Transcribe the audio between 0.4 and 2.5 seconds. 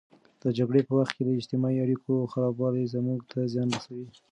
د جګړې په وخت کې د اجتماعي اړیکو